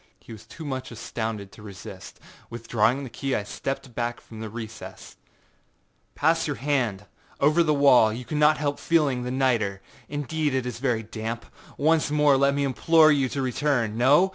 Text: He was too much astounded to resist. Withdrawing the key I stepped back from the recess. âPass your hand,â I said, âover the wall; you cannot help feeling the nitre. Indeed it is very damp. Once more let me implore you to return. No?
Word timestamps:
He 0.19 0.31
was 0.31 0.47
too 0.47 0.65
much 0.65 0.89
astounded 0.89 1.51
to 1.51 1.61
resist. 1.61 2.19
Withdrawing 2.49 3.03
the 3.03 3.09
key 3.11 3.35
I 3.35 3.43
stepped 3.43 3.93
back 3.93 4.19
from 4.19 4.39
the 4.39 4.49
recess. 4.49 5.15
âPass 6.17 6.47
your 6.47 6.55
hand,â 6.55 7.05
I 7.39 7.45
said, 7.45 7.53
âover 7.53 7.63
the 7.63 7.73
wall; 7.75 8.11
you 8.11 8.25
cannot 8.25 8.57
help 8.57 8.79
feeling 8.79 9.21
the 9.21 9.29
nitre. 9.29 9.79
Indeed 10.09 10.55
it 10.55 10.65
is 10.65 10.79
very 10.79 11.03
damp. 11.03 11.45
Once 11.77 12.09
more 12.09 12.35
let 12.35 12.55
me 12.55 12.63
implore 12.63 13.11
you 13.11 13.29
to 13.29 13.43
return. 13.43 13.95
No? 13.95 14.29